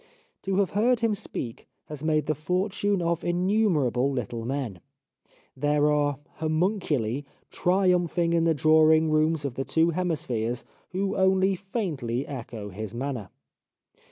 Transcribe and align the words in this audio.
To 0.41 0.55
have 0.55 0.71
heard 0.71 1.01
him 1.01 1.13
speak 1.13 1.67
has 1.85 2.03
made 2.03 2.25
the 2.25 2.33
fortune 2.33 3.03
of 3.03 3.23
in 3.23 3.45
numerable 3.45 4.11
little 4.11 4.45
men. 4.45 4.79
There 5.55 5.91
are 5.91 6.17
homunculi 6.37 7.23
triumphing 7.51 8.33
in 8.33 8.43
the 8.45 8.55
drawing 8.55 9.11
rooms 9.11 9.45
of 9.45 9.53
the 9.53 9.63
two 9.63 9.91
hemispheres, 9.91 10.65
who 10.89 11.15
only 11.15 11.53
faintly 11.53 12.25
echo 12.25 12.69
his 12.69 12.95
manner. 12.95 13.29